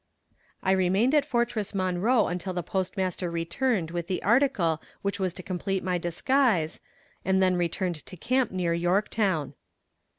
[0.63, 5.43] I remained at Fortress Monroe until the Postmaster returned with the article which was to
[5.43, 6.79] complete my disguise,
[7.23, 9.53] and then returned to camp near Yorktown.